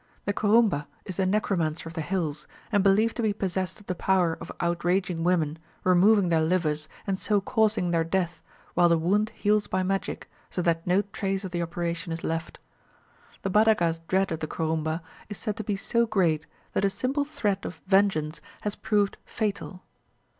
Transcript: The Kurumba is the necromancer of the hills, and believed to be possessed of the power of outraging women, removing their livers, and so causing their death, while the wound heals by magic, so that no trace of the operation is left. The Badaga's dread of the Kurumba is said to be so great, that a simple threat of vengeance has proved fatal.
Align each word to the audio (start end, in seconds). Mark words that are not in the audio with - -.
The 0.25 0.33
Kurumba 0.33 0.87
is 1.05 1.17
the 1.17 1.27
necromancer 1.27 1.87
of 1.87 1.93
the 1.93 2.01
hills, 2.01 2.47
and 2.71 2.83
believed 2.83 3.15
to 3.17 3.21
be 3.21 3.33
possessed 3.33 3.79
of 3.79 3.85
the 3.85 3.93
power 3.93 4.35
of 4.41 4.51
outraging 4.59 5.23
women, 5.23 5.59
removing 5.83 6.29
their 6.29 6.41
livers, 6.41 6.89
and 7.05 7.19
so 7.19 7.39
causing 7.39 7.91
their 7.91 8.03
death, 8.03 8.41
while 8.73 8.89
the 8.89 8.97
wound 8.97 9.29
heals 9.35 9.67
by 9.67 9.83
magic, 9.83 10.27
so 10.49 10.59
that 10.63 10.87
no 10.87 11.03
trace 11.03 11.43
of 11.43 11.51
the 11.51 11.61
operation 11.61 12.11
is 12.11 12.23
left. 12.23 12.57
The 13.43 13.51
Badaga's 13.51 13.99
dread 14.07 14.31
of 14.31 14.39
the 14.39 14.47
Kurumba 14.47 15.03
is 15.29 15.37
said 15.37 15.55
to 15.57 15.63
be 15.63 15.75
so 15.75 16.07
great, 16.07 16.47
that 16.73 16.83
a 16.83 16.89
simple 16.89 17.23
threat 17.23 17.63
of 17.63 17.79
vengeance 17.87 18.41
has 18.61 18.73
proved 18.73 19.17
fatal. 19.23 19.83